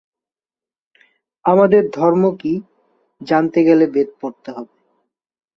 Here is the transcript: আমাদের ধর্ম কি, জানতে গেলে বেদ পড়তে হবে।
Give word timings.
আমাদের 1.45 1.83
ধর্ম 1.91 2.23
কি, 2.37 2.53
জানতে 3.21 3.59
গেলে 3.67 3.85
বেদ 3.93 4.09
পড়তে 4.21 4.49
হবে। 4.51 4.75